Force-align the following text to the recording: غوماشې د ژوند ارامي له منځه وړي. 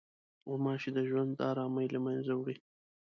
غوماشې 0.47 0.89
د 0.95 0.99
ژوند 1.09 1.33
ارامي 1.49 1.87
له 1.95 1.99
منځه 2.05 2.33
وړي. 2.39 2.55